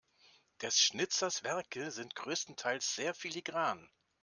Des 0.61 0.71
Schnitzers 0.79 1.43
Werke 1.43 1.91
sind 1.91 2.15
größtenteils 2.15 2.95
sehr 2.95 3.13
filigran. 3.13 3.87